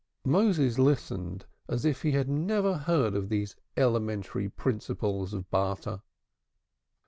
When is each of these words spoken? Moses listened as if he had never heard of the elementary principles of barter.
Moses 0.25 0.79
listened 0.79 1.45
as 1.69 1.85
if 1.85 2.01
he 2.01 2.13
had 2.13 2.27
never 2.27 2.73
heard 2.75 3.13
of 3.13 3.29
the 3.29 3.47
elementary 3.77 4.49
principles 4.49 5.31
of 5.31 5.47
barter. 5.51 6.01